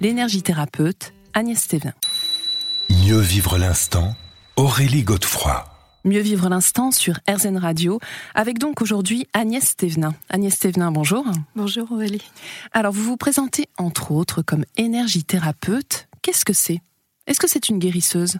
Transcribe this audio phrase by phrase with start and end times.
[0.00, 1.92] l'énergie thérapeute Agnès Stévin.
[2.90, 4.14] Mieux vivre l'instant,
[4.56, 5.64] Aurélie Godefroy.
[6.04, 7.98] Mieux vivre l'instant sur RZN Radio,
[8.34, 10.14] avec donc aujourd'hui Agnès Stévenin.
[10.30, 11.26] Agnès Stévenin, bonjour.
[11.56, 12.22] Bonjour Aurélie.
[12.72, 16.08] Alors vous vous présentez entre autres comme énergie thérapeute.
[16.22, 16.80] Qu'est-ce que c'est?
[17.26, 18.38] Est-ce que c'est une guérisseuse?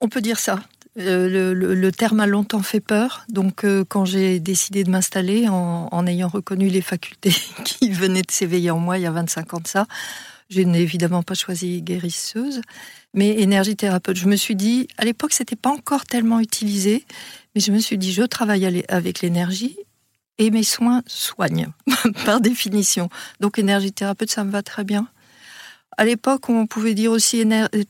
[0.00, 0.60] On peut dire ça.
[0.98, 6.06] Euh, le, terme a longtemps fait peur, donc euh, quand j'ai décidé de m'installer en,
[6.06, 9.60] ayant reconnu les facultés qui venaient de s'éveiller en moi il y a 25 ans
[9.60, 9.86] de ça,
[10.50, 12.60] je n'ai évidemment pas choisi guérisseuse,
[13.14, 14.16] mais énergie thérapeute.
[14.16, 17.04] Je me suis dit, à l'époque, c'était pas encore tellement utilisé,
[17.54, 19.76] mais je me suis dit, je travaille avec l'énergie
[20.38, 21.68] et mes soins soignent,
[22.24, 23.08] par définition.
[23.38, 25.06] Donc énergie thérapeute, ça me va très bien.
[25.96, 27.44] À l'époque, on pouvait dire aussi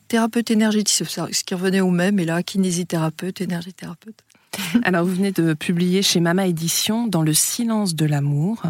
[0.08, 4.25] thérapeute énergétique, ce qui revenait au même, et là, kinésithérapeute, énergie thérapeute.
[4.83, 8.62] Alors, vous venez de publier chez Mama Édition Dans le silence de l'amour.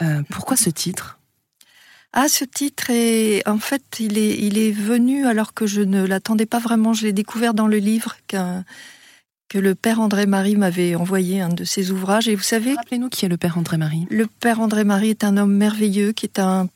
[0.00, 1.17] Euh, pourquoi ce titre?
[2.12, 6.06] Ah, ce titre est, en fait, il est, il est venu alors que je ne
[6.06, 6.94] l'attendais pas vraiment.
[6.94, 8.64] Je l'ai découvert dans le livre qu'un
[9.48, 12.28] que le père André-Marie m'avait envoyé un de ses ouvrages.
[12.28, 12.74] Et vous savez.
[12.74, 14.06] Rappelez-nous qui est le père André-Marie.
[14.10, 16.68] Le père André-Marie est un homme merveilleux qui est un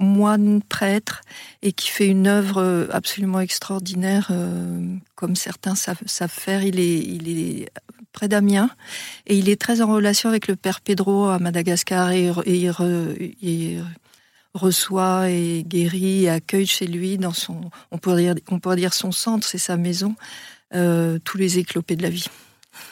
[0.00, 1.22] moine prêtre
[1.62, 6.64] et qui fait une œuvre absolument extraordinaire, euh, comme certains savent, faire.
[6.64, 7.70] Il est, il est
[8.12, 8.70] près d'Amiens
[9.26, 12.70] et il est très en relation avec le père Pedro à Madagascar et, et,
[13.42, 13.78] et
[14.56, 18.94] reçoit et guérit et accueille chez lui dans son, on pourrait dire, on pourrait dire
[18.94, 20.14] son centre, c'est sa maison,
[20.74, 22.26] euh, tous les éclopés de la vie.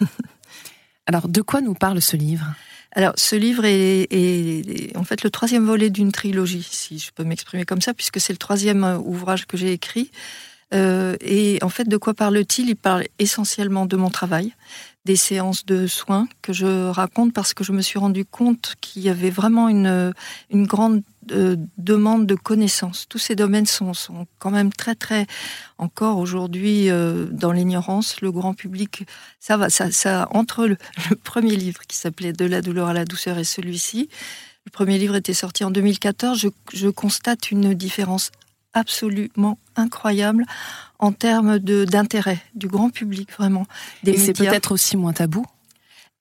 [1.06, 2.46] Alors, de quoi nous parle ce livre?
[2.92, 7.64] Alors, ce livre est, en fait le troisième volet d'une trilogie, si je peux m'exprimer
[7.64, 10.10] comme ça, puisque c'est le troisième euh, ouvrage que j'ai écrit.
[10.72, 12.68] Euh, et en fait, de quoi parle-t-il?
[12.68, 14.54] Il parle essentiellement de mon travail,
[15.04, 19.02] des séances de soins que je raconte parce que je me suis rendu compte qu'il
[19.02, 20.14] y avait vraiment une,
[20.50, 23.06] une grande euh, demande de connaissances.
[23.08, 25.26] Tous ces domaines sont, sont quand même très très
[25.78, 28.20] encore aujourd'hui euh, dans l'ignorance.
[28.20, 29.04] Le grand public,
[29.40, 30.76] ça va, ça, ça entre le,
[31.24, 34.08] premier livre qui s'appelait De la douleur à la douceur et celui-ci.
[34.66, 36.38] Le premier livre était sorti en 2014.
[36.38, 38.30] Je, je constate une différence
[38.74, 40.44] absolument incroyable
[40.98, 43.66] en termes d'intérêt du grand public, vraiment.
[44.06, 45.44] Et c'est peut-être aussi moins tabou.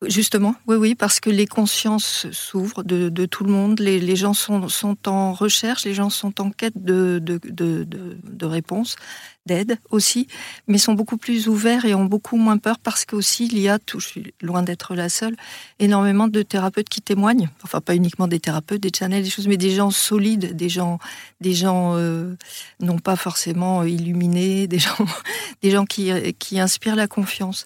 [0.07, 4.67] Justement, oui, oui, parce que les consciences s'ouvrent de, tout le monde, les, gens sont,
[4.67, 8.97] sont, en recherche, les gens sont en quête de, de, de réponses,
[9.45, 10.27] d'aide aussi,
[10.67, 13.77] mais sont beaucoup plus ouverts et ont beaucoup moins peur parce qu'aussi il y a,
[13.79, 15.35] tout, je suis loin d'être la seule,
[15.79, 19.57] énormément de thérapeutes qui témoignent, enfin pas uniquement des thérapeutes, des channels, des choses, mais
[19.57, 20.99] des gens solides, des gens,
[21.41, 22.35] des gens euh,
[22.79, 25.05] non pas forcément illuminés, des gens,
[25.61, 27.65] des gens qui, qui inspirent la confiance.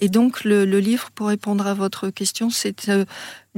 [0.00, 3.04] Et donc le, livre, pour répondre à votre question, c'est euh,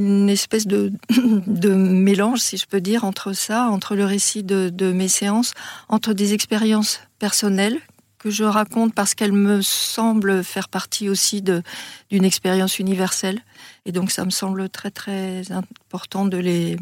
[0.01, 0.93] une espèce de,
[1.47, 5.53] de mélange, si je peux dire, entre ça, entre le récit de, de mes séances,
[5.89, 7.79] entre des expériences personnelles
[8.19, 13.41] que je raconte parce qu'elles me semblent faire partie aussi d'une expérience universelle.
[13.87, 16.77] Et donc ça me semble très très important de les,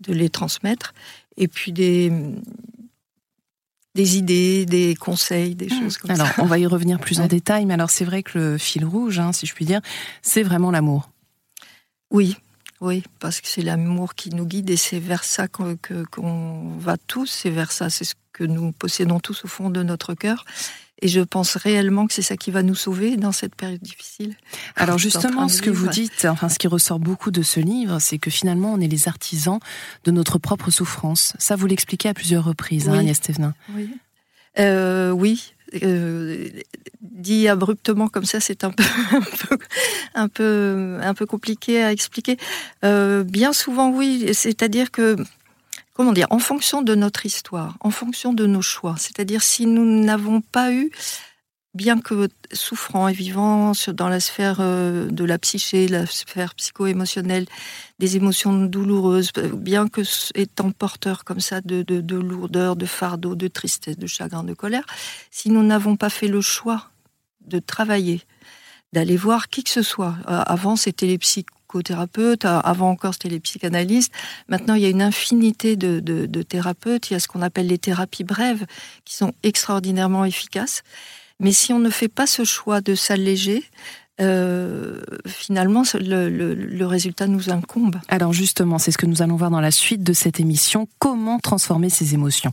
[0.00, 0.92] de les transmettre.
[1.36, 2.12] Et puis des,
[3.94, 6.32] des idées, des conseils, des choses comme alors, ça.
[6.34, 8.84] Alors, on va y revenir plus en détail, mais alors c'est vrai que le fil
[8.84, 9.80] rouge, hein, si je puis dire,
[10.20, 11.10] c'est vraiment l'amour.
[12.10, 12.36] Oui,
[12.82, 15.78] oui, parce que c'est l'amour qui nous guide et c'est vers ça qu'on
[16.80, 20.14] va tous, c'est vers ça, c'est ce que nous possédons tous au fond de notre
[20.14, 20.44] cœur.
[21.00, 24.34] Et je pense réellement que c'est ça qui va nous sauver dans cette période difficile.
[24.74, 28.18] Alors justement, ce que vous dites, enfin ce qui ressort beaucoup de ce livre, c'est
[28.18, 29.60] que finalement on est les artisans
[30.02, 31.34] de notre propre souffrance.
[31.38, 33.54] Ça, vous l'expliquez à plusieurs reprises, hein, Agnès Thévenin.
[33.76, 33.90] Oui.
[34.58, 35.54] Euh, oui.
[35.84, 36.48] Euh,
[37.22, 38.84] dit abruptement comme ça, c'est un peu,
[40.14, 42.36] un peu, un peu, compliqué à expliquer.
[42.84, 44.34] Euh, bien souvent, oui.
[44.34, 45.16] C'est-à-dire que
[45.94, 48.96] comment dire, en fonction de notre histoire, en fonction de nos choix.
[48.98, 50.90] C'est-à-dire si nous n'avons pas eu,
[51.74, 57.46] bien que souffrant et vivant dans la sphère euh, de la psyché, la sphère psycho-émotionnelle,
[57.98, 60.02] des émotions douloureuses, bien que
[60.34, 64.84] étant porteur comme ça de, de lourdeur, de fardeau, de tristesse, de chagrin, de colère,
[65.30, 66.91] si nous n'avons pas fait le choix
[67.46, 68.22] de travailler,
[68.92, 70.16] d'aller voir qui que ce soit.
[70.28, 72.44] Euh, avant, c'était les psychothérapeutes.
[72.44, 74.12] Avant encore, c'était les psychanalystes.
[74.48, 77.10] Maintenant, il y a une infinité de, de thérapeutes.
[77.10, 78.66] Il y a ce qu'on appelle les thérapies brèves,
[79.04, 80.82] qui sont extraordinairement efficaces.
[81.40, 83.64] Mais si on ne fait pas ce choix de s'alléger,
[84.20, 87.96] euh, finalement, le, résultat nous incombe.
[88.08, 90.86] Alors justement, c'est ce que nous allons voir dans la suite de cette émission.
[90.98, 92.52] Comment transformer ses émotions?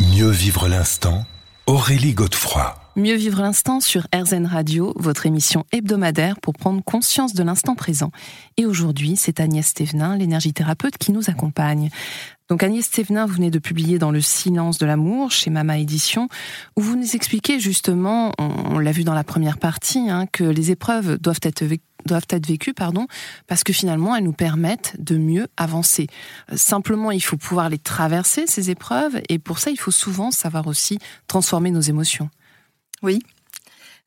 [0.00, 1.24] Mieux vivre l'instant,
[1.66, 2.81] Aurélie Godefroy.
[2.94, 8.10] Mieux vivre l'instant sur RZN Radio, votre émission hebdomadaire pour prendre conscience de l'instant présent.
[8.58, 11.88] Et aujourd'hui, c'est Agnès Thévenin, l'énergie thérapeute, qui nous accompagne.
[12.50, 16.28] Donc Agnès Thévenin, vous venez de publier dans Le silence de l'amour chez Mama Édition,
[16.76, 20.70] où vous nous expliquez justement, on, l'a vu dans la première partie, hein, que les
[20.70, 21.64] épreuves doivent être
[22.04, 23.06] doivent être vécues, pardon,
[23.46, 26.08] parce que finalement elles nous permettent de mieux avancer.
[26.50, 30.30] Euh, simplement, il faut pouvoir les traverser ces épreuves, et pour ça, il faut souvent
[30.30, 32.28] savoir aussi transformer nos émotions.
[33.02, 33.20] Oui,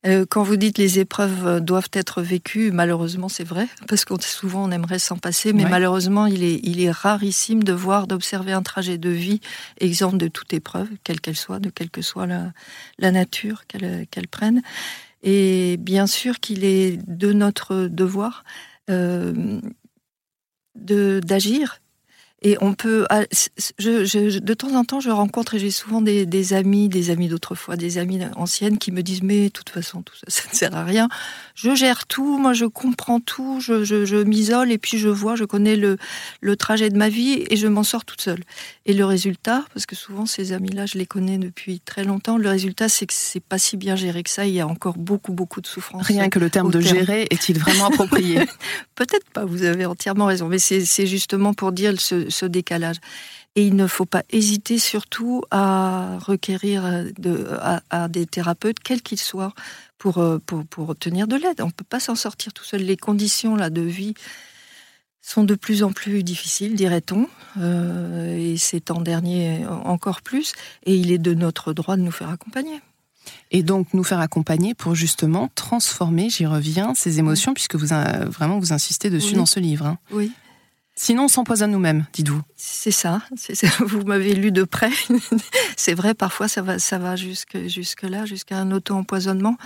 [0.06, 4.20] euh, quand vous dites les épreuves euh, doivent être vécues, malheureusement c'est vrai, parce qu'on
[4.20, 8.52] souvent on aimerait s'en passer, mais malheureusement il est, il est rarissime de voir, d'observer
[8.52, 9.40] un trajet de vie
[9.78, 12.52] exempt de toute épreuve, quelle qu'elle soit, de quelle que soit la,
[12.98, 14.62] la nature qu'elle prenne.
[15.22, 18.44] Et bien sûr qu'il est de notre devoir
[18.90, 19.60] euh,
[20.76, 21.80] d'agir
[22.42, 23.22] et on peut, ah,
[23.78, 27.76] je, de temps en temps, je rencontre et j'ai souvent des, amis, des amis d'autrefois,
[27.76, 30.76] des amis anciennes qui me disent mais de toute façon tout ça, ça ne sert
[30.76, 31.08] à rien.
[31.54, 35.44] Je gère tout, moi je comprends tout, je, je, m'isole et puis je vois, je
[35.44, 35.96] connais le,
[36.42, 38.42] le trajet de ma vie et je m'en sors toute seule.
[38.84, 42.50] Et le résultat, parce que souvent ces amis-là, je les connais depuis très longtemps, le
[42.50, 44.46] résultat c'est que c'est pas si bien géré que ça.
[44.46, 46.06] Il y a encore beaucoup beaucoup de souffrance.
[46.06, 48.40] Rien que le terme de gérer est-il vraiment approprié?
[48.94, 49.46] Peut-être pas.
[49.46, 52.96] Vous avez entièrement raison, mais c'est justement pour dire ce ce décalage.
[53.54, 57.48] Et il ne faut pas hésiter surtout à requérir de,
[57.90, 59.54] à, des thérapeutes, quels qu'ils soient,
[59.98, 61.60] pour, euh, pour, pour, obtenir de l'aide.
[61.60, 62.82] On ne peut pas s'en sortir tout seul.
[62.82, 64.14] Les conditions là, de vie
[65.22, 67.28] sont de plus en plus difficiles, dirait-on,
[67.58, 70.52] euh, et c'est en dernier encore plus,
[70.84, 72.80] et il est de notre droit de nous faire accompagner.
[73.50, 77.88] Et donc nous faire accompagner pour justement transformer, j'y reviens, ces émotions, puisque vous
[78.28, 79.86] vraiment vous insistez dessus dans ce livre.
[79.86, 79.98] Hein.
[80.12, 80.30] Oui.
[80.98, 82.40] Sinon, on s'empoisonne nous-mêmes, dites-vous.
[82.56, 83.20] C'est ça,
[83.80, 84.90] Vous m'avez lu de près.
[85.76, 89.58] c'est vrai, parfois ça va, ça va jusque, jusque là, jusqu'à un auto-empoisonnement.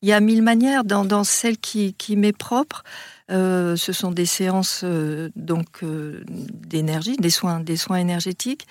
[0.00, 0.84] Il y a mille manières.
[0.84, 2.82] Dans, celle qui, qui m'est propre,
[3.30, 8.66] euh, ce sont des séances euh, donc euh, d'énergie, des soins, des soins énergétiques.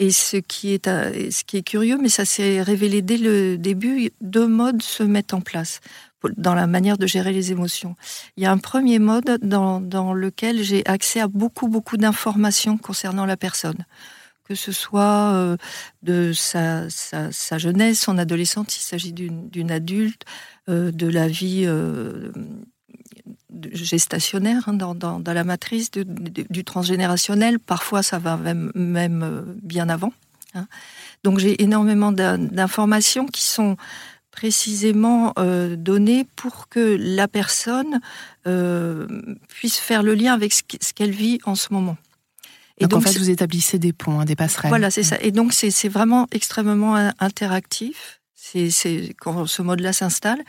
[0.00, 4.12] Et ce qui est, ce qui est curieux, mais ça s'est révélé dès le début,
[4.20, 5.80] deux modes se mettent en place
[6.36, 7.94] dans la manière de gérer les émotions.
[8.36, 13.26] Il y a un premier mode dans, lequel j'ai accès à beaucoup, beaucoup d'informations concernant
[13.26, 13.84] la personne.
[14.44, 15.56] Que ce soit euh,
[16.02, 16.88] de sa,
[17.58, 20.24] jeunesse, son adolescence, s'il s'agit d'une adulte,
[20.68, 22.32] euh, de la vie euh,
[23.72, 27.58] gestationnaire hein, dans, la matrice, du transgénérationnel.
[27.58, 30.12] Parfois, ça va même, même bien avant.
[30.54, 30.66] Hein.
[31.24, 33.76] Donc j'ai énormément d'informations qui sont
[34.38, 38.00] précisément euh, donné pour que la personne
[38.46, 39.08] euh,
[39.48, 40.62] puisse faire le lien avec ce
[40.94, 41.96] qu'elle vit en ce moment.
[42.78, 44.68] Et donc, en fait, vous établissez des ponts, hein, des passerelles.
[44.68, 45.16] Voilà, c'est ça.
[45.20, 48.20] Et donc, c'est vraiment extrêmement interactif.
[48.36, 50.40] C'est quand ce mode-là s'installe.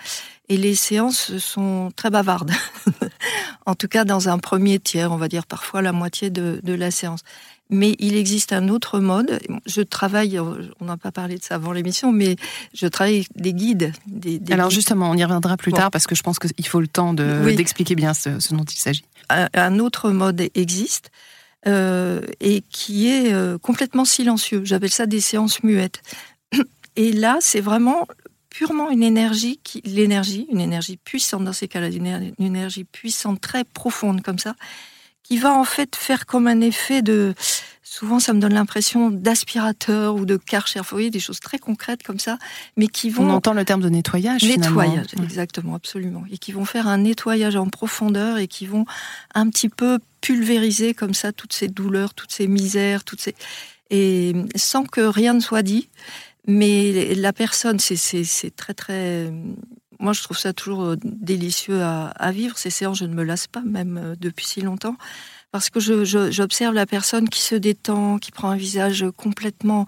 [0.50, 2.52] Et les séances sont très bavardes.
[3.66, 6.74] en tout cas, dans un premier tiers, on va dire parfois la moitié de, de
[6.74, 7.22] la séance.
[7.70, 9.40] Mais il existe un autre mode.
[9.68, 12.36] Je travaille, on n'a pas parlé de ça avant l'émission, mais
[12.74, 13.92] je travaille des guides.
[14.08, 16.88] Des, Alors justement, on y reviendra plus tard parce que je pense qu'il faut le
[16.88, 19.04] temps d'expliquer bien ce, dont il s'agit.
[19.30, 21.12] Un, autre mode existe
[21.68, 24.62] euh, et qui est euh, complètement silencieux.
[24.66, 26.02] J'appelle ça des séances muettes.
[26.96, 28.08] Et là, c'est vraiment
[28.50, 34.22] purement une énergie, l'énergie, une énergie puissante dans ces cas-là, une énergie puissante, très profonde
[34.22, 34.56] comme ça,
[35.30, 37.36] qui va en fait faire comme un effet de.
[37.84, 42.04] Souvent, ça me donne l'impression d'aspirateur ou de karcher, vous voyez, des choses très concrètes
[42.04, 42.38] comme ça,
[42.78, 43.28] mais qui vont.
[43.28, 44.44] On entend le terme de nettoyage.
[44.44, 48.86] Nettoyage, exactement, absolument, et qui vont faire un nettoyage en profondeur et qui vont
[49.34, 53.36] un petit peu pulvériser comme ça toutes ces douleurs, toutes ces misères, toutes ces
[53.92, 55.90] et sans que rien ne soit dit.
[56.48, 59.32] Mais la personne, c'est très très
[60.00, 62.58] moi, je trouve ça toujours euh, délicieux à, vivre.
[62.58, 64.96] Ces séances, je ne me lasse pas, même euh, depuis si longtemps,
[65.52, 69.86] parce que j'observe la personne qui se détend, qui prend un visage complètement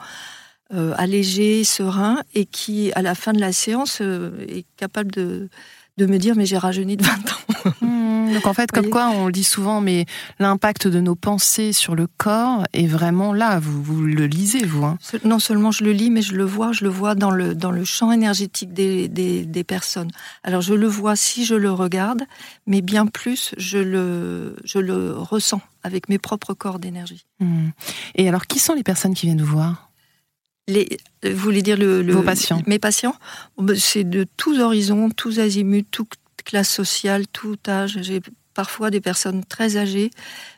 [0.73, 5.49] euh, allégé, serein, et qui, à la fin de la séance, est capable de,
[5.97, 7.15] de me dire mais j'ai rajeuni de 20 ans.
[7.81, 10.07] Hmm, donc en fait, comme quoi on le dit souvent, mais
[10.39, 13.59] l'impact de nos pensées sur le corps est vraiment là.
[13.59, 16.71] Vous, vous le lisez, vous hein Non seulement je le lis, mais je le vois,
[16.71, 20.09] je le vois dans le, dans le champ énergétique des, des, des personnes.
[20.43, 22.23] Alors je le vois si je le regarde,
[22.65, 27.25] mais bien plus, je le, je le ressens avec mes propres corps d'énergie.
[27.39, 27.69] Hmm.
[28.15, 29.90] Et alors, qui sont les personnes qui viennent vous voir?
[30.67, 33.15] Les, vous voulez dire le, Vos patients Mes patients
[33.57, 36.13] ben, C'est de tous horizons, tous azimuts, toute
[36.43, 37.99] classe sociale, tout âge.
[38.01, 38.21] J'ai
[38.53, 40.11] parfois des personnes très âgées,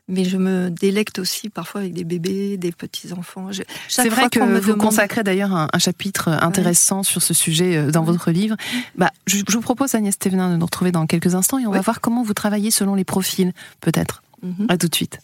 [0.07, 3.50] mais je me délecte aussi parfois avec des bébés, des petits-enfants.
[3.88, 8.31] C'est vrai que vous consacrez d'ailleurs un, chapitre intéressant sur ce sujet euh, dans votre
[8.31, 8.55] livre.
[8.95, 11.81] Bah, je, vous propose, Agnès Thévenin, de nous retrouver dans quelques instants et on va
[11.81, 14.24] voir comment vous travaillez selon les profils, peut-être.
[14.41, 14.67] Mhm.
[14.69, 15.19] À tout de suite.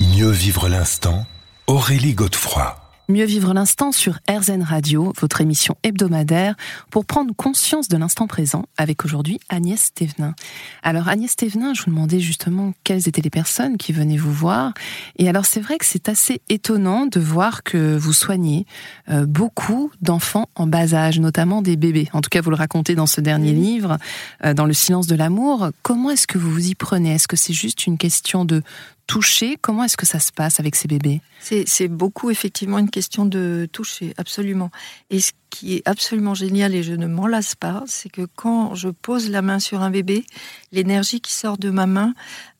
[0.00, 1.26] Mieux vivre l'instant,
[1.66, 2.83] Aurélie Godefroy.
[3.06, 6.54] Mieux vivre l'instant sur RZN Radio, votre émission hebdomadaire,
[6.88, 10.34] pour prendre conscience de l'instant présent, avec aujourd'hui Agnès Thévenin.
[10.82, 14.72] Alors Agnès Thévenin, je vous demandais justement quelles étaient les personnes qui venaient vous voir.
[15.18, 18.64] Et alors c'est vrai que c'est assez étonnant de voir que vous soignez
[19.10, 22.08] euh, beaucoup d'enfants en bas âge, notamment des bébés.
[22.14, 23.98] En tout cas, vous le racontez dans ce dernier livre,
[24.46, 25.68] euh, dans Le silence de l'amour.
[25.82, 27.12] Comment est-ce que vous vous y prenez?
[27.12, 28.62] Est-ce que c'est juste une question de
[29.06, 31.20] toucher Comment est-ce que ça se passe avec ces bébés?
[31.40, 34.70] C'est beaucoup effectivement une question de toucher, absolument.
[35.10, 38.74] Et ce qui est absolument génial, et je ne m'en lasse pas, c'est que quand
[38.74, 40.24] je pose la main sur un bébé,
[40.72, 42.14] l'énergie qui sort de ma main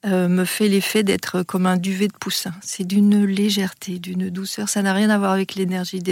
[0.06, 2.52] euh, me fait l'effet d'être comme un duvet de poussin.
[2.62, 4.68] C'est d'une légèreté, d'une douceur.
[4.68, 6.02] Ça n'a rien à voir avec l'énergie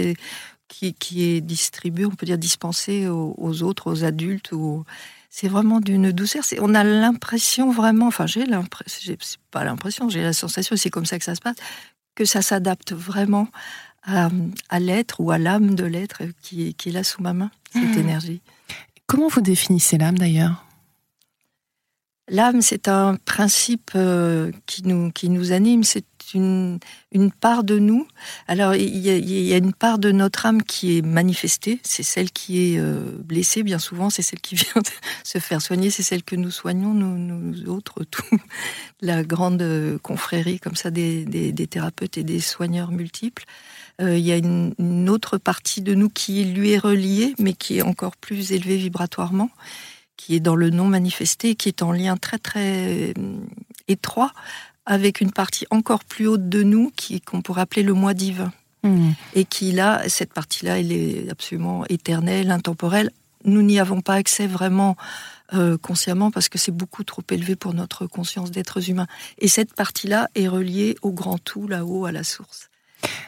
[0.67, 4.51] qui, est distribuée, on peut dire dispensée aux, aux autres, aux adultes.
[4.53, 4.83] Aux
[5.35, 6.43] c'est vraiment d'une douceur.
[6.61, 11.07] On a l'impression vraiment, enfin j'ai l'impression, c'est pas l'impression, j'ai la sensation, c'est comme
[11.07, 11.55] ça que ça se passe,
[12.13, 13.47] que ça s'adapte vraiment
[14.03, 14.29] à,
[14.79, 17.99] l'être ou à l'âme de l'être qui, qui, est là sous ma main, cette mmh.
[17.99, 18.41] énergie.
[19.07, 20.67] Comment vous définissez l'âme d'ailleurs?
[22.27, 26.79] L'âme, c'est un principe euh, qui, nous, qui nous anime, c'est une,
[27.11, 28.07] une part de nous.
[28.47, 32.73] Alors, il y, a, une part de notre âme qui est manifestée, c'est celle qui
[32.73, 34.81] est euh, blessée, bien souvent, c'est celle qui vient
[35.23, 38.37] se faire soigner, c'est celle que nous soignons, nous, nous autres, tout,
[39.01, 39.63] la grande
[40.01, 43.45] confrérie comme ça des, des, thérapeutes et des soigneurs multiples.
[44.01, 47.53] Euh, il y a une, une, autre partie de nous qui lui est reliée, mais
[47.53, 49.49] qui est encore plus élevée vibratoirement,
[50.17, 53.37] qui est dans le non manifesté, qui est en lien très très euh,
[53.87, 54.31] étroit
[54.85, 58.51] avec une partie encore plus haute de nous qui qu'on pourrait appeler le moi divin.
[58.83, 59.11] Hmm.
[59.33, 63.11] Et qui là, cette partie-là, elle est absolument éternelle, intemporelle.
[63.45, 64.97] Nous n'y avons pas accès vraiment
[65.53, 69.07] euh, consciemment parce que c'est beaucoup trop élevé pour notre conscience d'êtres humains.
[69.37, 72.69] Et cette partie-là est reliée au grand tout là-haut, à la source.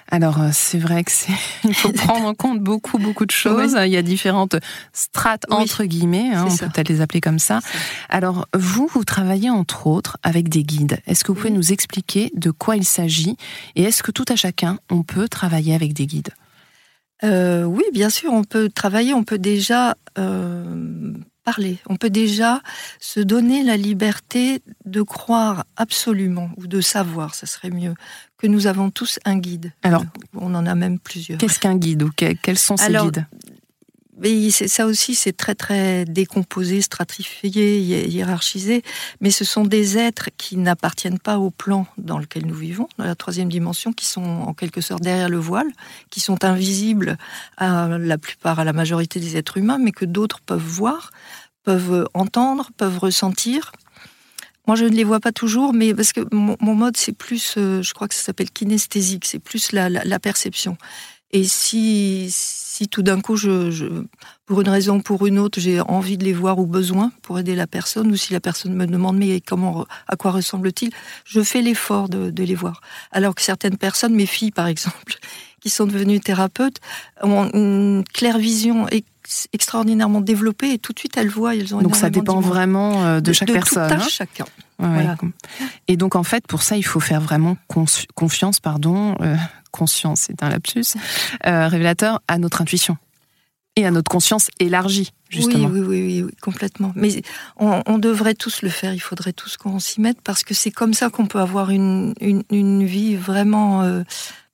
[0.09, 3.75] Alors euh, c'est vrai que c'est il faut prendre en compte beaucoup beaucoup de choses.
[3.85, 4.55] Il y a différentes
[4.93, 7.59] strates entre guillemets, hein, on peut peut-être les appeler comme ça.
[8.09, 10.99] Alors vous vous travaillez entre autres avec des guides.
[11.07, 13.37] Est-ce que vous pouvez nous expliquer de quoi il s'agit
[13.75, 16.33] et est-ce que tout à chacun on peut travailler avec des guides?
[17.23, 19.13] Euh, Oui, bien sûr, on peut travailler.
[19.13, 21.13] On peut déjà euh,
[21.43, 21.77] parler.
[21.87, 22.61] On peut déjà
[22.99, 27.93] se donner la liberté de croire absolument, ou de savoir, ça serait mieux,
[28.45, 29.73] que nous avons tous un guide.
[29.81, 31.39] Alors, on en a même plusieurs.
[31.39, 33.25] Qu'est-ce qu'un guide ou quels sont ces guides
[34.17, 38.81] mais ça aussi, c'est très très décomposé, stratifié, hiérarchisé.
[39.19, 43.03] Mais ce sont des êtres qui n'appartiennent pas au plan dans lequel nous vivons, dans
[43.03, 45.67] la troisième dimension, qui sont en quelque sorte derrière le voile,
[46.11, 47.17] qui sont invisibles
[47.57, 51.11] à la plupart, à la majorité des êtres humains, mais que d'autres peuvent voir,
[51.63, 53.73] peuvent entendre, peuvent ressentir.
[54.67, 57.81] Moi, je ne les vois pas toujours, mais parce que mon, mode, c'est plus, euh,
[57.81, 60.77] je crois que ça s'appelle kinesthésique, c'est plus la, la, perception.
[61.31, 63.85] Et si, si tout d'un coup, je, je,
[64.45, 67.37] pour une raison ou pour une autre, j'ai envie de les voir ou besoin pour
[67.37, 70.91] aider la personne, ou si la personne me demande mais comment, à quoi ressemble-t-il,
[71.25, 72.81] je fais l'effort de, de, les voir.
[73.11, 75.17] Alors que certaines personnes, mes filles par exemple,
[75.61, 76.79] qui sont devenues thérapeutes,
[77.21, 79.03] ont une claire vision et
[79.53, 81.55] extraordinairement développées et tout de suite elles voient.
[81.55, 83.91] Elles ont donc ça dépend vraiment euh, de, chaque personne.
[83.91, 84.07] Hein.
[84.09, 84.45] chacun.
[85.87, 87.57] Et donc en fait pour ça il faut faire vraiment
[88.13, 89.35] confiance, pardon, euh,
[89.71, 90.95] conscience c'est un lapsus,
[91.45, 92.97] euh, révélateur à notre intuition
[93.75, 95.11] et à notre conscience élargie.
[95.29, 95.67] Justement.
[95.67, 96.93] Oui, oui, oui, oui, complètement.
[96.95, 97.21] Mais
[97.57, 100.93] on, devrait tous le faire, il faudrait tous qu'on s'y mette, parce que c'est comme
[100.93, 103.83] ça qu'on peut avoir une, une, vie vraiment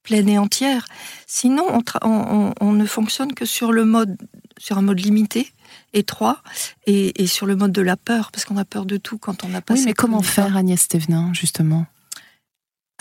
[0.03, 0.85] pleine et entière.
[1.27, 1.65] Sinon,
[2.01, 4.17] on, on, ne fonctionne que sur le mode,
[4.57, 5.51] sur un mode limité,
[5.93, 6.41] étroit,
[6.85, 9.43] et, et sur le mode de la peur, parce qu'on a peur de tout quand
[9.43, 9.73] on n'a pas.
[9.75, 11.85] Oui, mais comment faire, Agnès Thévenin, justement?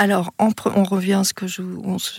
[0.01, 1.61] Alors, on revient à ce, que je,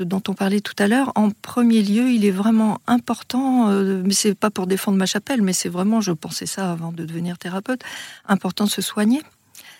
[0.03, 1.11] dont on parlait tout à l'heure.
[1.15, 5.41] En premier lieu, il est vraiment important, euh, mais c'est pas pour défendre ma chapelle,
[5.41, 7.81] mais c'est vraiment, je pensais ça avant de devenir thérapeute,
[8.27, 9.23] important de se soigner.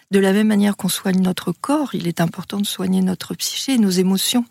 [0.10, 3.78] De la même manière qu'on soigne notre corps, il est important de soigner notre psyché,
[3.78, 4.46] nos émotions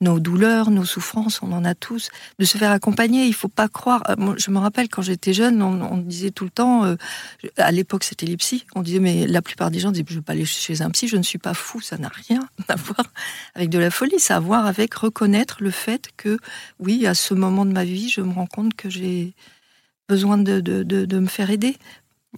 [0.00, 3.26] nos douleurs, nos souffrances, on en a tous, de se faire accompagner.
[3.26, 4.02] Il faut pas croire.
[4.10, 6.96] Euh, je me rappelle quand j'étais jeune, on, disait tout le temps, euh,
[7.56, 10.18] à l'époque c'était les psys, on disait mais la plupart des gens disaient je ne
[10.18, 12.76] veux pas aller chez un psy, je ne suis pas fou, ça n'a rien à
[12.76, 13.06] voir
[13.54, 16.38] avec de la folie, ça a à voir avec reconnaître le fait que
[16.78, 19.34] oui, à ce moment de ma vie, je me rends compte que j'ai
[20.08, 21.76] besoin de, de, de me faire aider.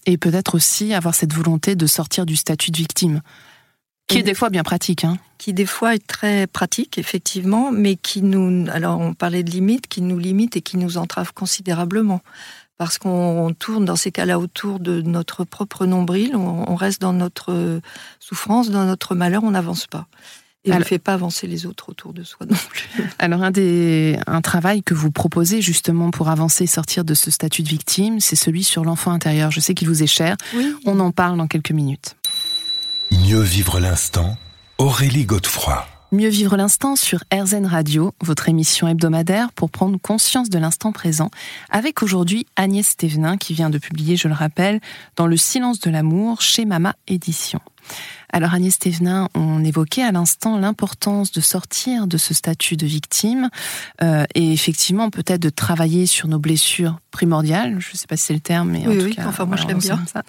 [0.06, 3.20] Et peut-être aussi avoir cette volonté de sortir du statut de victime.
[4.08, 5.04] Qui est des fois bien pratique.
[5.04, 5.18] Hein.
[5.36, 8.66] Qui des fois est très pratique, effectivement, mais qui nous.
[8.70, 12.22] Alors, on parlait de limites, qui nous limite et qui nous entrave considérablement.
[12.78, 17.80] Parce qu'on tourne dans ces cas-là autour de notre propre nombril, on, reste dans notre
[18.20, 20.06] souffrance, dans notre malheur, on n'avance pas.
[20.64, 22.88] Et on ne fait pas avancer les autres autour de soi non plus.
[23.18, 27.32] Alors, un, des, un travail que vous proposez justement pour avancer et sortir de ce
[27.32, 29.50] statut de victime, c'est celui sur l'enfant intérieur.
[29.50, 30.36] Je sais qu'il vous est cher.
[30.86, 32.17] On en parle dans quelques minutes.
[33.10, 34.36] Mieux vivre l'instant,
[34.76, 35.86] Aurélie Godefroy.
[36.12, 41.30] Mieux vivre l'instant sur RZN Radio, votre émission hebdomadaire pour prendre conscience de l'instant présent,
[41.70, 44.80] avec aujourd'hui Agnès Thévenin qui vient de publier, je le rappelle,
[45.16, 47.60] dans Le silence de l'amour chez Mama Édition.
[48.30, 53.48] Alors Agnès Thévenin, on évoquait à l'instant l'importance de sortir de ce statut de victime
[54.02, 58.24] euh, et effectivement peut-être de travailler sur nos blessures primordiales, je ne sais pas si
[58.24, 60.04] c'est le terme, mais en tout cas, enfin moi je l'aime bien.
[60.12, 60.22] Ça.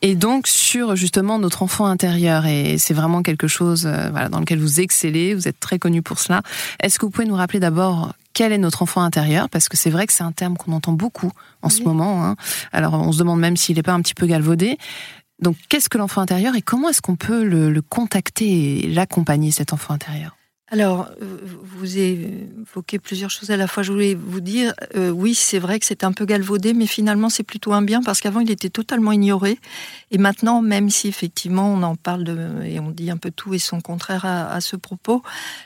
[0.00, 4.40] Et donc sur justement notre enfant intérieur et c'est vraiment quelque chose euh, voilà, dans
[4.40, 6.42] lequel vous excellez, vous êtes très connu pour cela.
[6.82, 9.48] Est-ce que vous pouvez nous rappeler d'abord quel est notre enfant intérieur?
[9.48, 12.24] Parce que c'est vrai que c'est un terme qu'on entend beaucoup en ce moment.
[12.24, 12.36] Hein.
[12.72, 14.78] Alors on se demande même s'il n'est pas un petit peu galvaudé.
[15.40, 19.72] Donc, qu'est-ce que l'enfant intérieur et comment est-ce qu'on peut le, contacter et l'accompagner, cet
[19.72, 20.36] enfant intérieur?
[20.70, 23.82] Alors, euh, vous évoquez plusieurs choses à la fois.
[23.82, 27.30] Je voulais vous dire, euh, oui, c'est vrai que c'est un peu galvaudé, mais finalement,
[27.30, 29.58] c'est plutôt un bien parce qu'avant, il était totalement ignoré.
[30.10, 33.58] Et maintenant, même si effectivement, on en parle et on dit un peu tout et
[33.58, 35.22] son contraire à, ce propos,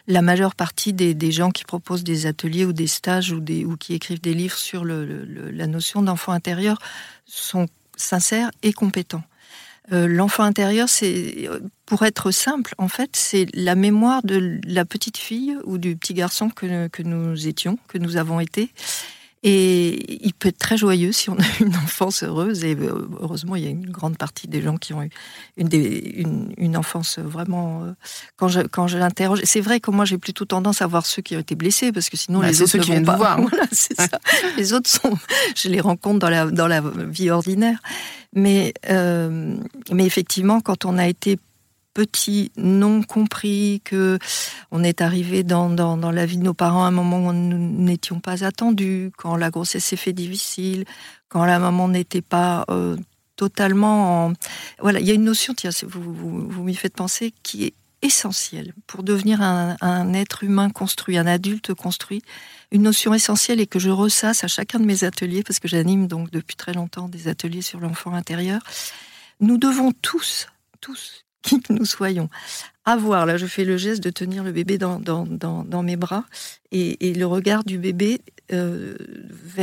[0.06, 4.20] la majeure partie des, gens qui proposent des ateliers ou des stages ou qui écrivent
[4.20, 6.78] des livres sur la notion d'enfant intérieur
[7.26, 7.66] sont
[7.96, 9.24] sincères et compétents.
[9.92, 11.48] Euh, l'enfant intérieur, c'est,
[11.86, 16.14] pour être simple, en fait, c'est la mémoire de la petite fille ou du petit
[16.14, 18.70] garçon que, que nous étions, que nous avons été.
[19.44, 22.64] Et il peut être très joyeux si on a une enfance heureuse.
[22.64, 25.10] Et euh, heureusement, il y a une grande partie des gens qui ont eu
[25.56, 27.82] une, une, une enfance vraiment.
[27.82, 27.92] Euh,
[28.36, 31.22] quand je, quand je l'interroge, c'est vrai que moi j'ai plutôt tendance à voir ceux
[31.22, 33.16] qui ont été blessés parce que sinon les autres ceux qui viennent pas.
[33.16, 33.40] voir.
[33.52, 34.20] Voilà, c'est ça.
[34.56, 35.18] Les autres sont,
[35.56, 37.78] je les rencontre dans la dans la vie ordinaire.
[38.34, 39.56] Mais, euh,
[39.90, 41.38] mais effectivement, quand on a été
[41.94, 44.18] petit, non compris, que
[44.70, 47.32] on est arrivé dans, dans, dans, la vie de nos parents à un moment où
[47.32, 50.84] nous n'étions pas attendus, quand la grossesse s'est fait difficile,
[51.28, 52.96] quand la maman n'était pas euh,
[53.36, 54.32] totalement en...
[54.80, 57.74] Voilà, il y a une notion, tiens, vous, vous, vous m'y faites penser, qui est
[58.02, 62.22] essentielle pour devenir un, un, être humain construit, un adulte construit.
[62.72, 66.08] Une notion essentielle et que je ressasse à chacun de mes ateliers, parce que j'anime
[66.08, 68.60] donc depuis très longtemps des ateliers sur l'enfant intérieur.
[69.40, 70.48] Nous devons tous,
[70.80, 72.30] tous, qui que nous soyons,
[72.84, 76.24] avoir, là je fais le geste de tenir le bébé dans, mes bras,
[76.70, 78.20] et, le regard du bébé
[78.52, 78.94] euh,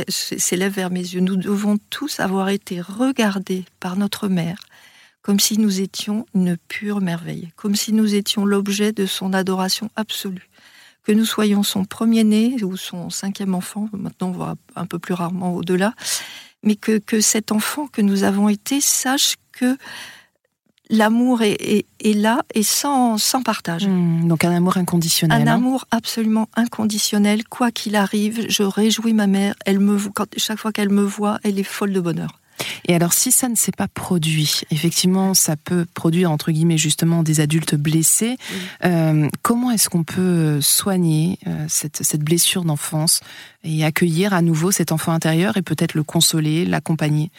[0.08, 1.20] s'élève vers mes yeux.
[1.20, 4.60] Nous devons tous avoir été regardés par notre mère
[5.22, 9.90] comme si nous étions une pure merveille, comme si nous étions l'objet de son adoration
[9.94, 10.48] absolue.
[11.04, 15.12] Que nous soyons son premier-né ou son cinquième enfant, maintenant on voit un peu plus
[15.12, 15.94] rarement au-delà,
[16.62, 19.76] mais que cet enfant que nous avons été sache que
[20.90, 23.86] l'amour est, là et sans, sans partage.
[23.86, 25.40] Hmm, donc un amour inconditionnel.
[25.40, 25.54] Un hein.
[25.54, 27.44] amour absolument inconditionnel.
[27.44, 29.54] Quoi qu'il arrive, je réjouis ma mère.
[29.64, 32.36] Elle me, quand, chaque fois qu'elle me voit, elle est folle de bonheur.
[32.86, 37.22] Et alors, si ça ne s'est pas produit, effectivement, ça peut produire, entre guillemets, justement,
[37.22, 38.36] des adultes blessés.
[38.84, 43.20] Euh, comment est-ce qu'on peut soigner euh, cette, cette blessure d'enfance
[43.64, 47.30] et accueillir à nouveau cet enfant intérieur et peut-être le consoler, l'accompagner?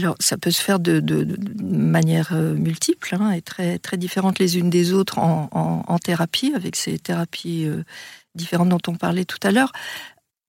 [0.00, 3.96] Alors, ça peut se faire de, de, de manière euh, multiple hein, et très, très
[3.96, 7.68] différentes les unes des autres en, thérapie, avec ces thérapies
[8.34, 9.72] différentes dont on parlait tout à l'heure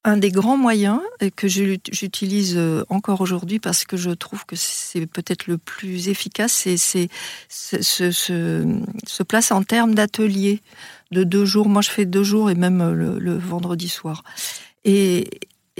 [0.04, 1.00] un des grands moyens
[1.36, 6.52] que j'utilise euh, encore aujourd'hui parce que je trouve que c'est peut-être le plus efficace,
[6.52, 7.10] c'est
[7.48, 10.62] se, place en termes d'atelier
[11.12, 11.70] de deux jours.
[11.70, 14.24] Moi, je fais deux jours et même euh, le, vendredi soir.
[14.86, 15.30] Et,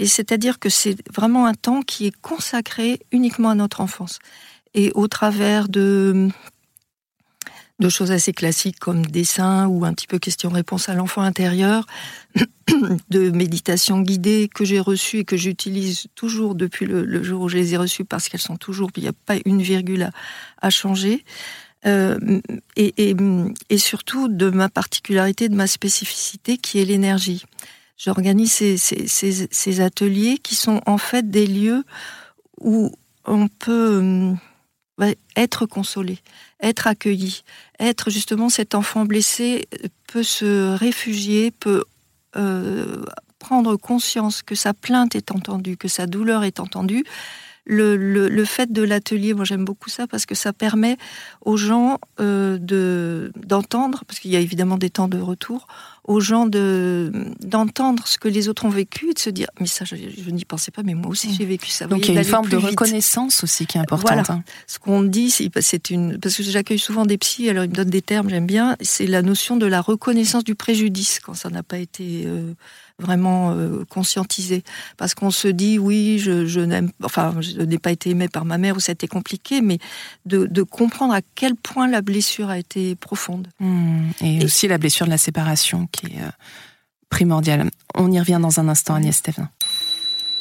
[0.06, 4.18] c'est-à-dire que c'est vraiment un temps qui est consacré uniquement à notre enfance.
[4.74, 6.30] Et au travers de
[7.88, 11.86] choses assez classiques comme dessin ou un petit peu question-réponse à l'enfant intérieur,
[13.10, 17.56] de méditation guidée que j'ai reçue et que j'utilise toujours depuis le, jour où je
[17.56, 20.10] les ai reçues parce qu'elles sont toujours, il n'y a pas une virgule
[20.60, 21.24] à, changer.
[21.84, 22.40] Euh,
[22.76, 23.16] et,
[23.76, 27.44] surtout de ma particularité, de ma spécificité qui est l'énergie.
[28.04, 31.84] J'organise ces, ces, ateliers qui sont en fait des lieux
[32.60, 32.90] où
[33.24, 34.34] on peut
[35.00, 36.18] euh, être consolé,
[36.60, 37.44] être accueilli,
[37.78, 39.68] être justement cet enfant blessé
[40.08, 41.84] peut se réfugier, peut
[42.34, 43.04] euh,
[43.38, 47.04] prendre conscience que sa plainte est entendue, que sa douleur est entendue,
[47.64, 50.96] le, le, fait de l'atelier, moi j'aime beaucoup ça parce que ça permet
[51.42, 55.68] aux gens euh, de d'entendre, parce qu'il y a évidemment des temps de retour,
[56.04, 59.66] aux gens de d'entendre ce que les autres ont vécu et de se dire mais
[59.66, 61.86] ça je, n'y pensais pas mais moi aussi j'ai vécu ça.
[61.86, 64.08] Donc il y a une forme de reconnaissance aussi qui est importante.
[64.08, 64.24] Voilà.
[64.28, 64.42] Hein.
[64.66, 67.90] Ce qu'on dit c'est une parce que j'accueille souvent des psys alors ils me donnent
[67.90, 71.62] des termes j'aime bien c'est la notion de la reconnaissance du préjudice quand ça n'a
[71.62, 72.54] pas été euh,
[73.02, 74.62] vraiment euh, conscientisé.
[74.96, 78.58] Parce qu'on se dit, oui, je, n'aime, enfin, je n'ai pas été aimé par ma
[78.58, 79.78] mère ou ça a été compliqué, mais
[80.24, 83.48] de, comprendre à quel point la blessure a été profonde.
[83.60, 84.10] Mmh.
[84.22, 86.30] Et, aussi la blessure de la séparation qui est euh,
[87.10, 87.68] primordiale.
[87.94, 89.48] On y revient dans un instant, Agnès Stéphane.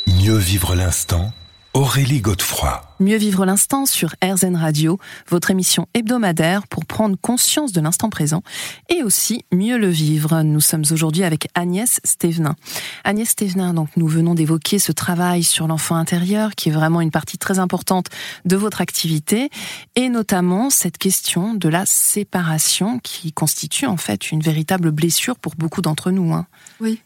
[0.08, 1.34] Mieux vivre l'instant
[1.74, 2.82] Aurélie Godefroy.
[3.00, 8.44] Mieux vivre l'instant sur RZN Radio, votre émission hebdomadaire pour prendre conscience de l'instant présent
[8.90, 10.42] et aussi mieux le vivre.
[10.42, 12.58] Nous sommes aujourd'hui avec Agnès Stévenin.
[13.06, 17.10] Agnès Stévenin, donc nous venons d'évoquer ce travail sur l'enfant intérieur qui est vraiment une
[17.10, 18.08] partie très importante
[18.44, 19.50] de votre activité
[19.96, 25.56] et notamment cette question de la séparation qui constitue en fait une véritable blessure pour
[25.56, 26.34] beaucoup d'entre nous.
[26.34, 26.48] Hein.
[26.82, 27.00] Oui.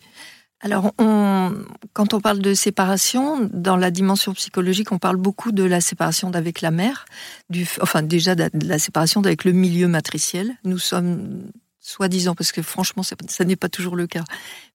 [0.62, 1.54] Alors, on,
[1.94, 6.30] quand on parle de séparation, dans la dimension psychologique, on parle beaucoup de la séparation
[6.30, 7.06] d'avec la mère,
[7.50, 10.56] du, enfin déjà de la séparation avec le milieu matriciel.
[10.64, 11.44] Nous sommes
[11.86, 14.24] soi-disant, parce que franchement, ça n'est pas toujours le cas,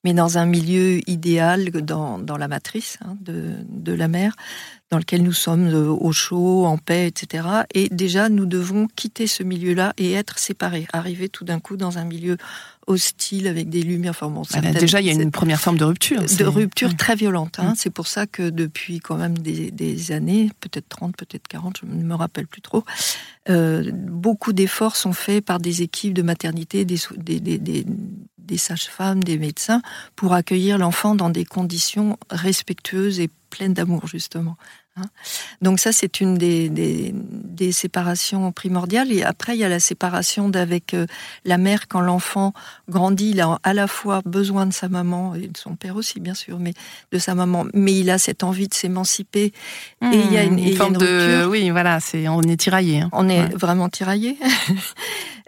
[0.04, 4.34] mais dans un milieu idéal, dans, dans la matrice hein, de, de, la mère,
[4.90, 7.46] dans lequel nous sommes euh, au chaud, en paix, etc.
[7.74, 11.98] Et déjà, nous devons quitter ce milieu-là et être séparés, arriver tout d'un coup dans
[11.98, 12.38] un milieu
[12.86, 14.10] hostile avec des lumières.
[14.10, 14.42] Enfin bon,
[14.78, 16.22] déjà, il y a une première forme de rupture.
[16.24, 17.58] De rupture très violente.
[17.58, 17.72] Hein.
[17.72, 17.74] Mm.
[17.76, 21.86] C'est pour ça que depuis quand même des, des années, peut-être 30, peut-être 40, je
[21.86, 22.84] ne me rappelle plus trop,
[23.48, 27.86] euh, beaucoup d'efforts sont faits par des équipes de maternité, des, des, des,
[28.50, 29.80] des sages-femmes, des médecins,
[30.16, 34.56] pour accueillir l'enfant dans des conditions respectueuses et pleines d'amour, justement.
[35.00, 35.08] Hein.
[35.62, 39.12] Donc ça, c'est une des, des, séparations primordiales.
[39.12, 41.06] Et après, il y a la séparation d'avec euh,
[41.44, 42.52] la mère quand l'enfant
[42.88, 43.30] grandit.
[43.30, 46.34] Il a à la fois besoin de sa maman et de son père aussi, bien
[46.34, 46.74] sûr, mais
[47.12, 47.66] de sa maman.
[47.74, 49.52] Mais il a cette envie de s'émanciper.
[50.02, 53.00] et il y a une, forme de, oui, voilà, c'est on est tiraillé.
[53.00, 53.10] Hein.
[53.12, 54.38] On est vraiment tiraillé.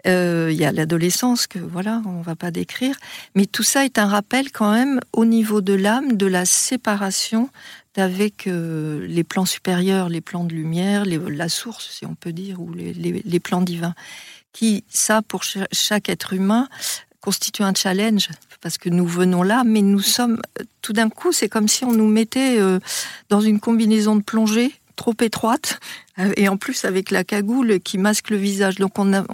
[0.05, 2.95] Euh, il y a l'adolescence que voilà, on va pas décrire.
[3.35, 7.49] Mais tout ça est un rappel quand même au niveau de l'âme de la séparation
[8.01, 12.59] avec euh, les plans supérieurs, les plans de lumière, la source, si on peut dire,
[12.59, 13.93] ou les, plans divins,
[14.51, 16.67] qui, ça, pour chaque être humain,
[17.21, 18.29] constitue un challenge,
[18.61, 20.41] parce que nous venons là, mais nous sommes,
[20.81, 22.79] tout d'un coup, c'est comme si on nous mettait euh,
[23.29, 25.79] dans une combinaison de plongée trop étroite,
[26.37, 28.75] et en plus avec la cagoule qui masque le visage.
[28.75, 29.25] Donc on, a,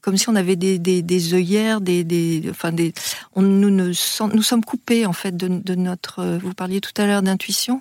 [0.00, 2.92] comme si on avait des, des, des œillères, des, des, enfin des,
[3.34, 3.92] on, nous, nous,
[4.32, 6.38] nous sommes coupés en fait de, de notre.
[6.42, 7.80] Vous parliez tout à l'heure d'intuition,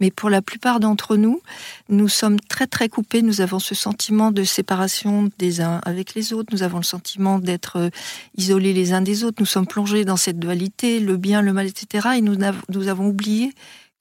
[0.00, 1.40] mais pour la plupart d'entre nous,
[1.88, 3.22] nous sommes très très coupés.
[3.22, 6.48] Nous avons ce sentiment de séparation des uns avec les autres.
[6.52, 7.90] Nous avons le sentiment d'être euh,
[8.36, 9.36] isolés les uns des autres.
[9.40, 12.08] Nous sommes plongés dans cette dualité, le bien, le mal, etc.
[12.16, 12.36] Et nous,
[12.68, 13.52] nous avons oublié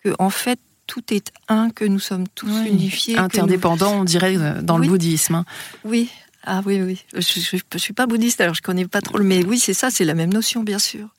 [0.04, 3.18] que en fait tout est un, que nous sommes tous unifiés.
[3.18, 5.36] Interdépendants, on dirait, euh, dans le bouddhisme.
[5.36, 5.46] Hein.
[5.84, 6.10] Oui,
[6.46, 7.04] ah oui, oui.
[7.14, 9.20] Je ne suis pas bouddhiste, alors je connais pas trop.
[9.20, 11.10] Mais oui, c'est ça, c'est la même notion, bien sûr.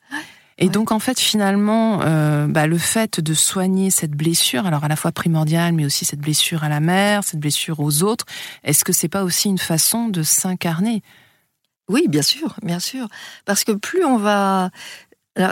[0.59, 4.87] Et donc en fait finalement, euh, bah, le fait de soigner cette blessure, alors à
[4.87, 8.25] la fois primordiale, mais aussi cette blessure à la mère, cette blessure aux autres,
[8.63, 11.03] est-ce que c'est pas aussi une façon de s'incarner?
[11.89, 13.07] Oui, bien sûr, bien sûr,
[13.45, 14.71] parce que plus on va,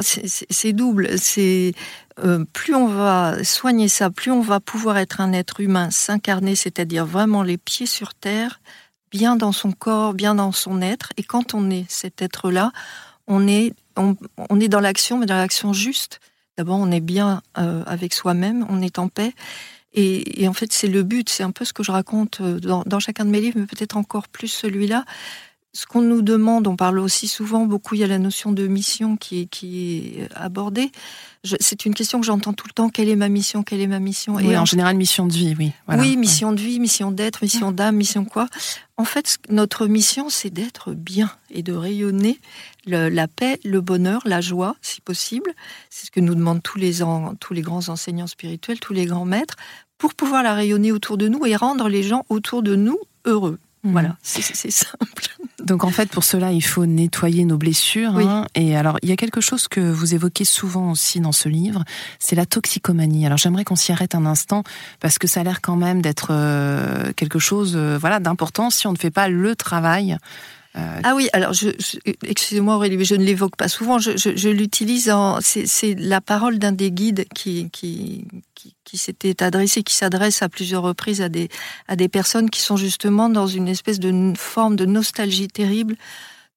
[0.01, 1.73] c'est double, c'est
[2.23, 6.55] euh, plus on va soigner ça, plus on va pouvoir être un être humain, s'incarner,
[6.55, 8.59] c'est-à-dire vraiment les pieds sur terre,
[9.15, 11.13] bien dans son corps, bien dans son être.
[11.15, 12.73] Et quand on est cet être-là,
[13.27, 16.19] on est, dans l'action, mais dans l'action juste.
[16.57, 19.33] D'abord, on est bien euh, avec soi-même, on est en paix.
[19.93, 22.99] Et, en fait, c'est le but, c'est un peu ce que je raconte euh, dans,
[22.99, 25.05] chacun de mes livres, mais peut-être encore plus celui-là.
[25.75, 28.65] Ce qu'on nous demande, on parle aussi souvent beaucoup, il y a la notion de
[28.65, 30.89] mission qui, qui est abordée.
[31.59, 32.87] C'est une question que j'entends tout le temps.
[32.87, 33.61] Quelle est ma mission?
[33.61, 34.39] Quelle est ma mission?
[34.39, 35.73] Et en, général, mission de vie, oui.
[35.89, 38.47] Oui, mission de vie, mission d'être, mission d'âme, mission quoi.
[38.95, 42.39] En fait, notre mission, c'est d'être bien et de rayonner
[42.87, 45.51] la paix, le bonheur, la joie, si possible.
[45.89, 46.99] C'est ce que nous demandent tous les,
[47.41, 49.57] tous les grands enseignants spirituels, tous les grands maîtres,
[49.97, 53.59] pour pouvoir la rayonner autour de nous et rendre les gens autour de nous heureux.
[53.85, 53.91] Mhm.
[53.91, 55.23] Voilà, c'est simple.
[55.63, 58.17] Donc en fait, pour cela, il faut nettoyer nos blessures.
[58.17, 58.45] Hein.
[58.55, 61.83] Et alors, il y a quelque chose que vous évoquez souvent aussi dans ce livre,
[62.19, 63.25] c'est la toxicomanie.
[63.25, 64.63] Alors j'aimerais qu'on s'y arrête un instant
[64.99, 68.85] parce que ça a l'air quand même d'être euh, quelque chose, euh, voilà, d'important si
[68.85, 70.17] on ne fait pas le travail.
[70.77, 71.69] Euh, ah oui, alors je,
[72.23, 73.97] excusez-moi Aurélie, mais je ne l'évoque pas souvent.
[73.97, 77.69] Je, l'utilise en, c'est la parole d'un des guides qui,
[78.93, 81.49] s'était adressé, qui s'adresse à plusieurs reprises à des,
[81.87, 85.95] à des personnes qui sont justement dans une espèce de forme de nostalgie terrible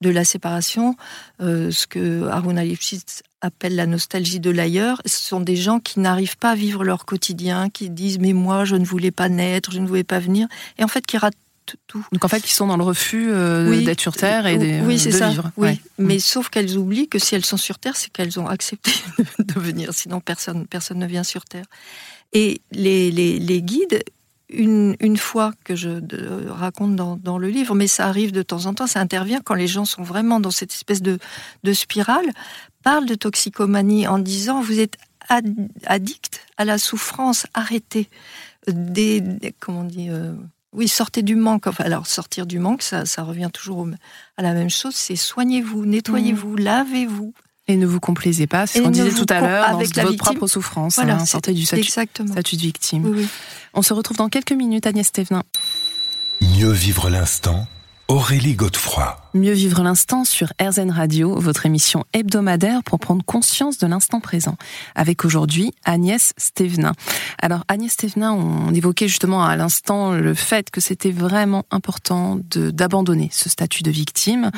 [0.00, 0.94] de la séparation,
[1.40, 5.02] euh, ce que Aruna Lipschitz appelle la nostalgie de l'ailleurs.
[5.07, 8.64] Ce sont des gens qui n'arrivent pas à vivre leur quotidien, qui disent mais moi
[8.64, 10.46] je ne voulais pas naître, je ne voulais pas venir,
[10.78, 11.35] et en fait qui ratent
[11.87, 12.04] tout.
[12.12, 14.98] Donc en fait, qui sont dans le refus euh, d'être sur Terre et de, oui,
[14.98, 15.28] c'est ça.
[15.28, 15.50] vivre.
[15.57, 16.20] Oui, mais mm.
[16.20, 18.92] sauf qu'elles oublient que si elles sont sur Terre, c'est qu'elles ont accepté
[19.38, 19.92] de venir.
[19.92, 21.66] Sinon, personne, personne ne vient sur Terre.
[22.33, 24.04] Et les, les, guides,
[24.50, 25.88] une, une, fois que je
[26.50, 29.54] raconte dans, dans, le livre, mais ça arrive de temps en temps, ça intervient quand
[29.54, 31.18] les gens sont vraiment dans cette espèce de,
[31.64, 32.26] de spirale,
[32.83, 34.98] parlent de toxicomanie en disant vous êtes
[35.87, 38.09] addict à la souffrance, arrêtez.
[38.66, 39.22] Des,
[39.61, 40.33] comment on dit euh,
[40.72, 41.66] oui, sortez du manque.
[41.66, 43.87] Enfin, alors, sortir du manque, ça, ça revient toujours
[44.37, 44.94] à la même chose.
[44.94, 46.61] C'est soignez-vous, nettoyez-vous, mmh.
[46.61, 47.35] lavez-vous.
[47.70, 50.46] Et ne vous complaisez pas, c'est ce qu'on disait tout à l'heure, avec votre propre
[50.46, 50.94] souffrance.
[50.94, 53.28] Voilà, hein, sortez du statut, statut de victime.
[53.74, 55.42] On se retrouve dans quelques minutes, Agnès Thévenin.
[56.40, 57.66] Mieux vivre l'instant
[58.11, 59.18] Aurélie Godefroy.
[59.35, 64.57] Mieux vivre l'instant sur RZN Radio, votre émission hebdomadaire pour prendre conscience de l'instant présent.
[64.94, 66.92] Avec aujourd'hui Agnès Stévenin.
[67.42, 73.29] Alors Agnès Stévenin, on évoquait justement à l'instant le fait que c'était vraiment important d'abandonner
[73.31, 74.53] ce statut de victime.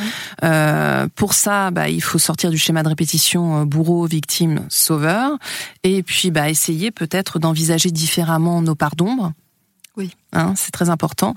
[0.44, 5.32] Euh, pour ça, bah, il faut sortir du schéma de répétition euh, bourreau, victime, sauveur.
[5.82, 9.32] Et puis bah, essayer peut-être d'envisager différemment nos parts d'ombre.
[9.96, 10.14] Oui.
[10.34, 11.34] Hein, c'est très important.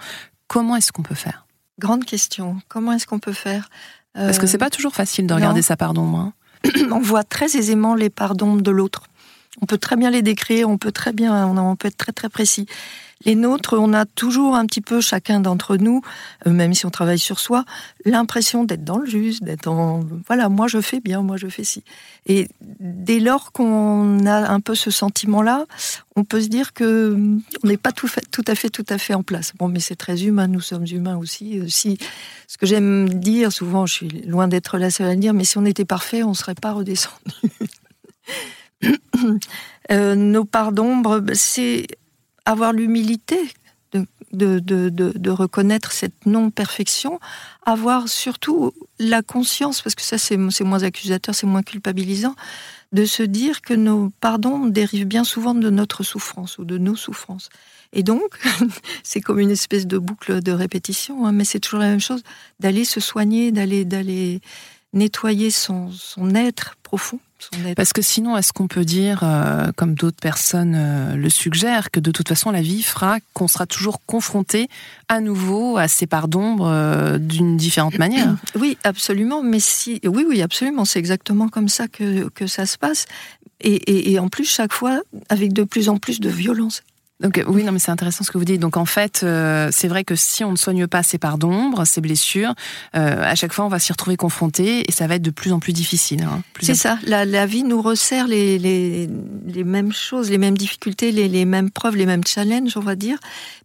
[0.47, 1.47] Comment est-ce qu'on peut faire?
[1.79, 2.57] Grande question.
[2.67, 3.69] Comment est-ce qu'on peut faire?
[4.13, 6.19] Parce que c'est pas toujours facile de regarder sa part d'ombre.
[6.19, 6.33] Hein.
[6.91, 9.03] on voit très aisément les parts d'ombre de l'autre.
[9.61, 12.29] On peut très bien les décrire, on peut très bien, on peut être très très
[12.29, 12.67] précis.
[13.25, 16.01] Les nôtres, on a toujours un petit peu, chacun d'entre nous,
[16.47, 17.65] euh, même si on travaille sur soi,
[18.05, 20.03] l'impression d'être dans le juste, d'être en...
[20.27, 21.83] Voilà, moi je fais bien, moi je fais ci.
[22.25, 25.65] Et dès lors qu'on a un peu ce sentiment-là,
[26.15, 28.07] on peut se dire que hum, on n'est pas tout
[28.47, 29.53] à fait, tout à fait en place.
[29.57, 31.59] Bon, mais c'est très humain, nous sommes humains aussi.
[31.59, 31.97] Euh, si,
[32.47, 35.43] ce que j'aime dire, souvent, je suis loin d'être la seule à le dire, mais
[35.43, 37.17] si on était parfait, on ne serait pas redescendu.
[39.91, 41.87] Euh, nos parts d'ombre, c'est
[42.45, 43.37] avoir l'humilité
[44.31, 47.19] de, de, reconnaître cette non-perfection,
[47.65, 52.35] avoir surtout la conscience, parce que ça c'est moins accusateur, c'est moins culpabilisant,
[52.91, 56.95] de se dire que nos pardons dérivent bien souvent de notre souffrance ou de nos
[56.95, 57.49] souffrances.
[57.91, 58.39] Et donc,
[59.03, 62.23] c'est comme une espèce de boucle de répétition, hein, mais c'est toujours la même chose,
[62.59, 64.41] d'aller se soigner, d'aller d'aller
[64.93, 67.19] nettoyer son, son être profond
[67.75, 71.99] parce que sinon, est-ce qu'on peut dire, euh, comme d'autres personnes euh, le suggèrent, que
[71.99, 74.69] de toute façon, la vie fera qu'on sera toujours confronté
[75.09, 78.35] à nouveau à ces parts d'ombre euh, d'une différente manière?
[78.55, 79.41] Oui, absolument.
[79.41, 80.85] Mais si, oui, oui, absolument.
[80.85, 83.05] C'est exactement comme ça que, que ça se passe.
[83.61, 86.83] Et, et en plus, chaque fois, avec de plus en plus de violence.
[87.23, 88.59] Donc oui, non, mais c'est intéressant ce que vous dites.
[88.59, 91.85] Donc en fait, euh, c'est vrai que si on ne soigne pas ces parts d'ombre,
[91.85, 92.53] ces blessures,
[92.97, 95.53] euh, à chaque fois on va s'y retrouver confronté et ça va être de plus
[95.53, 96.23] en plus difficile.
[96.23, 96.99] Hein, c'est ça.
[97.03, 99.09] La, la, vie nous resserre les, les,
[99.47, 102.95] les, mêmes choses, les mêmes difficultés, les, les mêmes preuves, les mêmes challenges, on va
[102.95, 103.17] dire,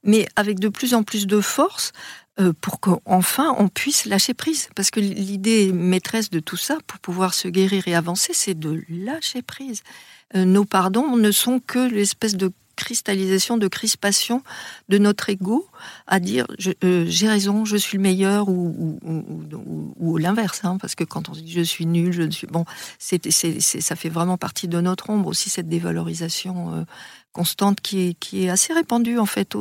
[0.05, 1.91] mais avec de plus en plus de force
[2.39, 4.69] euh, pour qu'enfin on puisse lâcher prise.
[4.77, 8.85] Parce que l'idée maîtresse de tout ça, pour pouvoir se guérir et avancer, c'est de
[8.89, 9.83] lâcher prise.
[10.37, 14.43] nos pardons ne sont que l'espèce de cristallisation, de crispation
[14.89, 15.67] de notre ego
[16.07, 16.47] à dire
[16.85, 18.99] euh, j'ai raison, je suis le meilleur ou,
[19.99, 22.65] ou, l'inverse, hein, parce que quand on dit je suis nul, je ne suis bon,
[22.99, 26.85] c'est, ça fait vraiment partie de notre ombre aussi cette dévalorisation euh,
[27.33, 29.55] constante qui est, qui est assez répandue, en fait,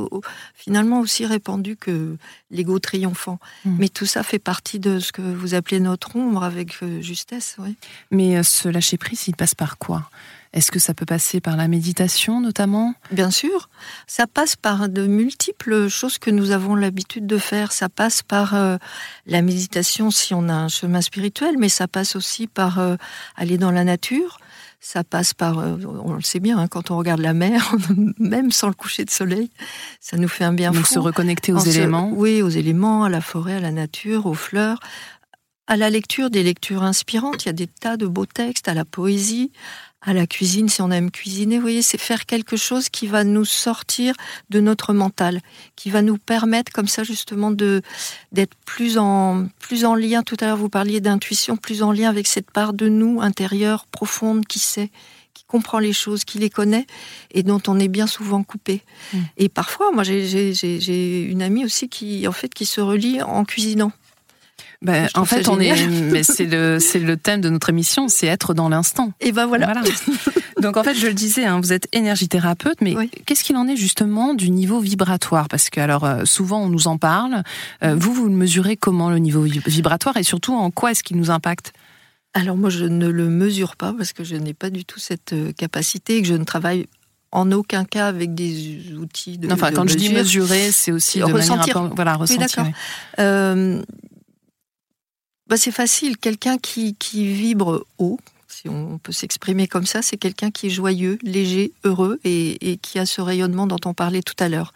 [0.55, 2.17] finalement aussi répandue que
[2.49, 3.39] l'ego triomphant.
[3.65, 3.75] Hmm.
[3.79, 7.55] Mais tout ça fait partie de ce que vous appelez notre ombre avec euh, justesse.
[7.59, 7.75] Oui.
[8.11, 10.09] Mais ce lâcher prise, il passe par quoi?
[10.57, 12.95] Est-ce que ça peut passer par la méditation notamment?
[13.11, 13.69] Bien sûr,
[14.07, 17.71] ça passe par de multiples choses que nous avons l'habitude de faire.
[17.71, 18.77] Ça passe par euh,
[19.27, 22.95] la méditation si on a un chemin spirituel, mais ça passe aussi par euh,
[23.35, 24.39] aller dans la nature.
[24.79, 27.75] Ça passe par, euh, on le sait bien, hein, quand on regarde la mer,
[28.17, 29.51] même sans le coucher de soleil,
[29.99, 32.11] ça nous fait un bien Donc se reconnecter aux éléments.
[32.15, 34.79] oui, aux éléments, à la forêt, à la nature, aux fleurs,
[35.67, 37.45] à la lecture, des lectures inspirantes.
[37.45, 39.51] Il y a des tas de beaux textes, à la poésie,
[40.01, 43.23] à la cuisine, si on aime cuisiner, vous voyez, c'est faire quelque chose qui va
[43.23, 44.13] nous sortir
[44.49, 45.41] de notre mental,
[45.75, 47.81] qui va nous permettre comme ça justement de
[48.31, 50.21] d'être plus en plus en lien.
[50.21, 53.87] Tout à l'heure, vous parliez d'intuition, plus en lien avec cette part de nous intérieure,
[53.87, 54.91] profonde, qui sait,
[55.33, 56.85] qui comprend les choses, qui les connaît
[57.31, 58.83] et dont on est bien souvent coupé.
[59.13, 59.17] Mm.
[59.37, 63.91] Et parfois, moi, j'ai une amie aussi qui, en fait, qui se relie en cuisinant.
[64.81, 68.27] Ben, en fait, on est, mais c'est le, c'est le thème de notre émission, c'est
[68.27, 69.11] être dans l'instant.
[69.19, 69.73] Et ben voilà.
[70.61, 73.75] Donc en fait, je le disais, hein, vous êtes énergithérapeute, mais qu'est-ce qu'il en est
[73.75, 75.47] justement du niveau vibratoire?
[75.47, 77.43] Parce que alors euh, souvent on nous en parle.
[77.83, 80.17] Euh, vous, vous le mesurez comment le niveau vibratoire?
[80.17, 81.73] Et surtout en quoi est-ce qu'il nous impacte?
[82.33, 85.33] Alors moi, je ne le mesure pas parce que je n'ai pas du tout cette
[85.33, 86.85] euh, capacité et que je ne travaille
[87.31, 89.51] en aucun cas avec des outils de.
[89.51, 91.89] Enfin, quand je dis mesurer, c'est aussi de ressentir.
[91.95, 92.65] voilà, ressentir.
[92.67, 92.73] Oui,
[93.17, 93.83] d'accord.
[95.47, 96.17] Bah, c'est facile.
[96.17, 101.17] Quelqu'un qui, vibre haut, si on peut s'exprimer comme ça, c'est quelqu'un qui est joyeux,
[101.21, 104.73] léger, heureux et, et, qui a ce rayonnement dont on parlait tout à l'heure.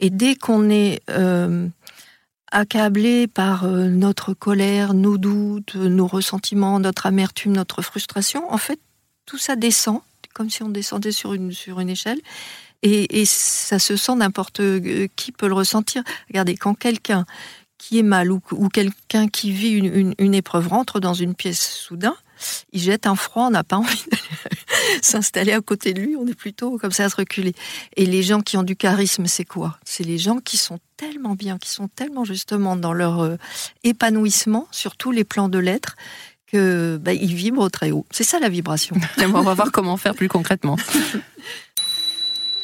[0.00, 1.68] Et dès qu'on est euh,
[2.50, 8.80] accablé par euh, notre colère, nos doutes, nos ressentiments, notre amertume, notre frustration, en fait,
[9.26, 10.00] tout ça descend,
[10.32, 12.20] comme si on descendait sur une, sur une échelle.
[12.82, 16.02] Et, et ça se sent n'importe euh, qui peut le ressentir.
[16.28, 17.26] Regardez, quand quelqu'un
[17.78, 18.40] qui est mal ou,
[18.72, 22.16] quelqu'un qui vit une, épreuve rentre dans une pièce soudain,
[22.72, 24.16] il jette un froid, on n'a pas envie de
[25.02, 27.54] s'installer à côté de lui, on est plutôt comme ça à se reculer.
[27.96, 29.78] Et les gens qui ont du charisme, c'est quoi?
[29.84, 33.36] C'est les gens qui sont tellement bien, qui sont tellement justement dans leur euh,
[33.84, 35.96] épanouissement sur tous les plans de l'être
[36.50, 38.06] que bah, ils vibrent très haut.
[38.10, 38.96] C'est ça la vibration.
[39.18, 40.76] on va voir comment faire plus concrètement.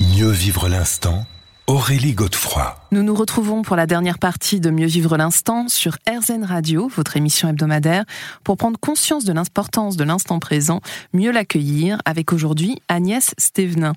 [0.01, 1.27] Mieux vivre l'instant
[1.67, 2.77] Aurélie Godefroy.
[2.91, 7.17] Nous nous retrouvons pour la dernière partie de Mieux vivre l'instant sur RZN Radio, votre
[7.17, 8.05] émission hebdomadaire,
[8.45, 10.83] pour prendre conscience de l'importance de l'instant présent,
[11.15, 13.95] mieux l'accueillir, avec aujourd'hui Agnès Stévenin.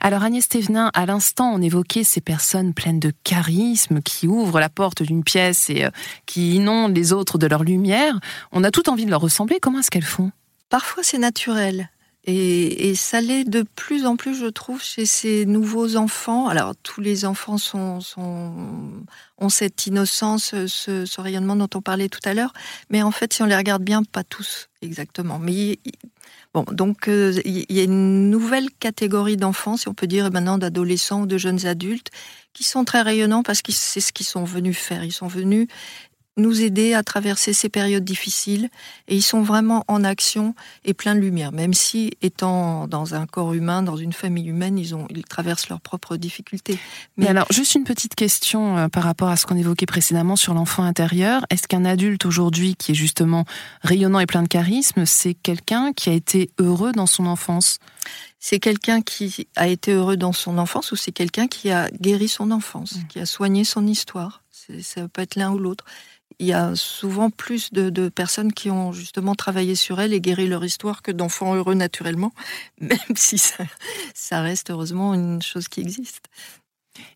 [0.00, 4.70] Alors Agnès Stévenin, à l'instant, on évoquait ces personnes pleines de charisme qui ouvrent la
[4.70, 5.90] porte d'une pièce et euh,
[6.24, 8.18] qui inondent les autres de leur lumière.
[8.52, 9.60] On a tout envie de leur ressembler.
[9.60, 10.32] Comment est-ce qu'elles font?
[10.70, 11.90] Parfois c'est naturel.
[12.24, 16.46] Et, ça l'est de plus en plus, je trouve, chez ces nouveaux enfants.
[16.46, 17.56] Alors, tous les enfants
[18.16, 22.52] ont cette innocence, ce, rayonnement dont on parlait tout à l'heure.
[22.90, 25.40] Mais en fait, si on les regarde bien, pas tous exactement.
[25.40, 25.80] Mais
[26.54, 30.58] bon, donc euh, il y a une nouvelle catégorie d'enfants, si on peut dire maintenant
[30.58, 32.10] d'adolescents ou de jeunes adultes,
[32.52, 35.02] qui sont très rayonnants parce que c'est ce qu'ils sont venus faire.
[35.04, 35.66] Ils sont venus
[36.36, 38.70] nous aider à traverser ces périodes difficiles
[39.08, 43.26] et ils sont vraiment en action et plein de lumière, même si étant dans un
[43.26, 46.78] corps humain, dans une famille humaine, ils, ont, ils traversent leurs propres difficultés.
[47.16, 50.54] Mais, alors, juste une petite question euh, par rapport à ce qu'on évoquait précédemment sur
[50.54, 51.44] l'enfant intérieur.
[51.50, 53.44] Est-ce qu'un adulte aujourd'hui qui est justement
[53.82, 57.78] rayonnant et plein de charisme, c'est quelqu'un qui a été heureux dans son enfance?
[58.40, 62.26] C'est quelqu'un qui a été heureux dans son enfance ou c'est quelqu'un qui a guéri
[62.26, 63.06] son enfance, mmh.
[63.08, 64.42] qui a soigné son histoire?
[64.80, 65.84] Ça peut être l'un ou l'autre
[66.38, 70.46] il y a souvent plus de, personnes qui ont justement travaillé sur elles et guéri
[70.46, 72.32] leur histoire que d'enfants heureux naturellement,
[72.80, 76.26] même si ça reste heureusement une chose qui existe.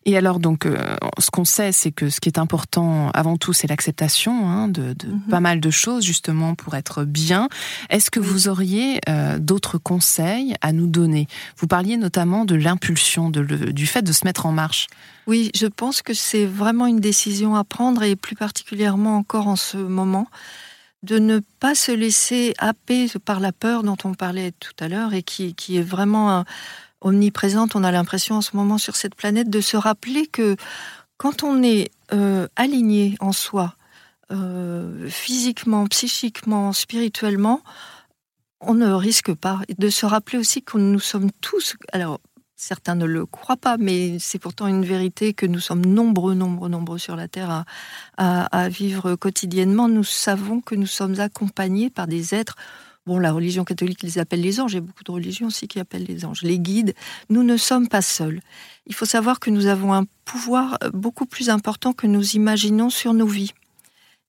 [0.05, 3.53] Et alors, donc, euh, ce qu'on sait, c'est que ce qui est important avant tout,
[3.53, 5.21] c'est l'acceptation hein, de, mhm.
[5.29, 7.47] pas mal de choses, justement, pour être bien.
[7.89, 11.27] Est-ce que vous auriez euh, d'autres conseils à nous donner?
[11.57, 14.87] Vous parliez notamment de l'impulsion, du fait de se mettre en marche.
[15.27, 19.57] Oui, je pense que c'est vraiment une décision à prendre, et plus particulièrement encore en
[19.57, 20.27] ce moment,
[21.03, 25.13] de ne pas se laisser happer par la peur dont on parlait tout à l'heure,
[25.13, 26.31] et qui, qui est vraiment...
[26.31, 26.45] Un,
[27.07, 30.55] omniprésente, on a l'impression en ce moment sur cette planète, de se rappeler que
[31.17, 33.75] quand on est euh, aligné en soi,
[34.31, 37.61] euh, physiquement, psychiquement, spirituellement,
[38.59, 39.61] on ne risque pas.
[39.77, 42.19] De se rappeler aussi que nous sommes tous, alors
[42.55, 46.69] certains ne le croient pas, mais c'est pourtant une vérité que nous sommes nombreux, nombreux,
[46.69, 47.63] nombreux sur la Terre
[48.17, 49.87] à, à vivre quotidiennement.
[49.87, 52.55] Nous savons que nous sommes accompagnés par des êtres
[53.07, 55.69] Bon, la religion catholique les appelle les anges, il y a beaucoup de religions aussi
[55.69, 56.93] qui appellent les anges, les guides.
[57.29, 58.41] Nous ne sommes pas seuls.
[58.85, 62.89] Il faut savoir que nous avons un pouvoir euh, beaucoup plus important que nous imaginons
[62.89, 63.53] sur nos vies.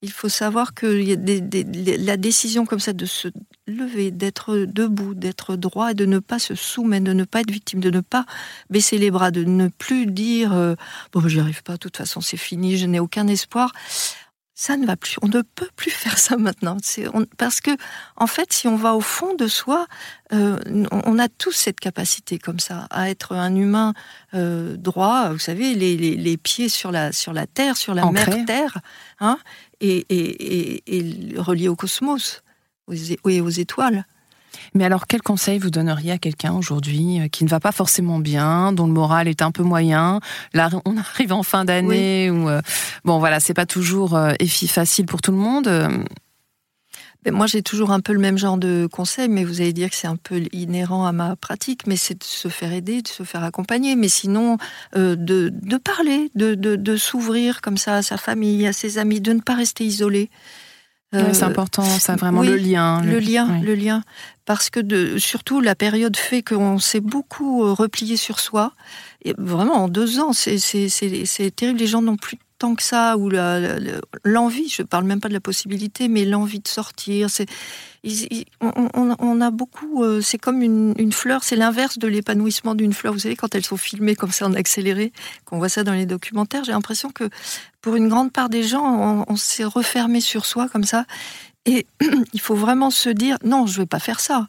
[0.01, 3.27] Il faut savoir que la décision comme ça de se
[3.67, 7.51] lever, d'être debout, d'être droit et de ne pas se soumettre, de ne pas être
[7.51, 8.25] victime, de ne pas
[8.69, 10.75] baisser les bras, de ne plus dire euh,
[11.11, 13.73] bon, j'y arrive pas, de toute façon c'est fini, je n'ai aucun espoir
[14.59, 15.15] ça ne va plus.
[15.21, 16.75] On ne peut plus faire ça maintenant.
[17.37, 17.71] parce que,
[18.17, 19.87] en fait, si on va au fond de soi,
[20.33, 20.59] euh,
[20.91, 23.93] on a tous cette capacité comme ça à être un humain
[24.33, 25.29] euh, droit.
[25.29, 28.79] Vous savez, les, pieds sur la sur la terre, sur la mer terre,
[29.21, 29.39] hein,
[29.79, 32.43] et, et, relié au cosmos,
[32.91, 34.05] et aux étoiles.
[34.73, 38.19] Mais alors, quel conseil vous donneriez à quelqu'un aujourd'hui euh, qui ne va pas forcément
[38.19, 40.19] bien, dont le moral est un peu moyen?
[40.53, 42.61] Là, on arrive en fin d'année ou euh,
[43.05, 44.33] bon, voilà, c'est pas toujours euh,
[44.67, 45.69] facile pour tout le monde.
[47.25, 49.89] Ben, moi, j'ai toujours un peu le même genre de conseil, mais vous allez dire
[49.89, 53.09] que c'est un peu inhérent à ma pratique, mais c'est de se faire aider, de
[53.09, 54.57] se faire accompagner, mais sinon
[54.95, 59.19] de, de, parler, de, de, de s'ouvrir comme ça à sa famille, à ses amis,
[59.19, 60.29] de ne pas rester isolé
[61.11, 63.01] c'est euh, important, ça vraiment le lien.
[63.01, 64.03] Le, lien, le lien,
[64.45, 68.73] parce que de, surtout la période fait qu'on s'est beaucoup euh, replié sur soi.
[69.23, 71.79] Et vraiment en deux ans, c'est terrible.
[71.79, 73.29] Les gens n'ont plus tant que ça, ou
[74.23, 77.29] l'envie, je parle même pas de la possibilité, mais l'envie de sortir.
[77.29, 77.47] C'est,
[78.61, 83.13] on, a beaucoup, euh, c'est comme une, fleur, c'est l'inverse de l'épanouissement d'une fleur.
[83.13, 85.13] Vous savez, quand elles sont filmées comme ça en accéléré,
[85.45, 87.29] qu'on voit ça dans les documentaires, j'ai l'impression que
[87.81, 91.05] pour une grande part des gens, on, s'est refermé sur soi comme ça.
[91.65, 91.87] Et
[92.33, 94.47] il faut vraiment se dire, non, je vais pas faire ça.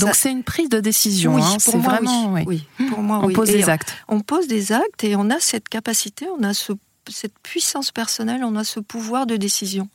[0.00, 1.36] Donc c'est une prise de décision.
[1.36, 2.66] Oui, hein, pour moi, vraiment, oui.
[2.90, 3.94] Pour moi, on pose des actes.
[4.08, 6.72] On, pose des actes et on a cette capacité, on a ce
[7.10, 9.88] cette puissance personnelle, on a ce pouvoir de décision.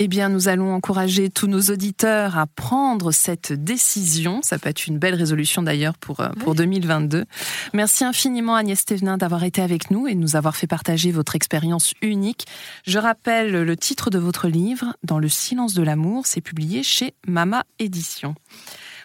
[0.00, 4.40] Eh bien, nous allons encourager tous nos auditeurs à prendre cette décision.
[4.42, 7.24] Ça peut être une belle résolution d'ailleurs pour, euh, pour 2022.
[7.74, 11.36] Merci infiniment Agnès Thévenin d'avoir été avec nous et de nous avoir fait partager votre
[11.36, 12.44] expérience unique.
[12.84, 16.26] Je rappelle le titre de votre livre, Dans le silence de l'amour.
[16.26, 18.34] C'est publié chez Mama Édition.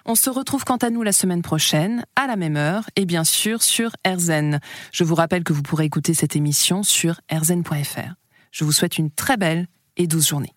[0.07, 3.23] On se retrouve quant à nous la semaine prochaine, à la même heure, et bien
[3.23, 4.59] sûr sur RZN.
[4.91, 8.15] Je vous rappelle que vous pourrez écouter cette émission sur rzn.fr.
[8.51, 10.53] Je vous souhaite une très belle et douce journée.